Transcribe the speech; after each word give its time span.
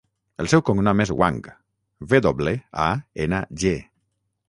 El 0.43 0.47
seu 0.53 0.63
cognom 0.69 1.03
és 1.05 1.11
Wang: 1.19 1.37
ve 2.15 2.23
doble, 2.29 2.57
a, 2.89 2.91
ena, 3.27 3.47
ge. 3.65 3.79